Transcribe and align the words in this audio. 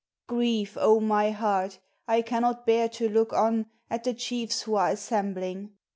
Grieve 0.25 0.79
oh, 0.81 0.99
my 0.99 1.29
heart! 1.29 1.77
I 2.07 2.23
cannot 2.23 2.65
bear 2.65 2.89
to 2.89 3.07
look 3.07 3.33
on, 3.33 3.67
At 3.87 4.03
the 4.03 4.15
chiefs 4.15 4.63
who 4.63 4.73
are 4.73 4.89
assembling. 4.89 5.73